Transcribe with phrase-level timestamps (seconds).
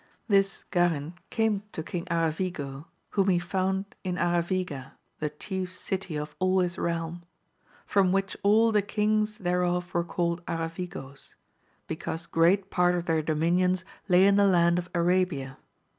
[0.27, 6.35] This Garin came to King Aravigo, whom he found in Araviga the chief city of
[6.39, 7.21] all his realm;
[7.85, 11.35] from which all the kings thereof were called Aravigos,
[11.85, 15.57] because great part of their do minions lay in the land of Arabia.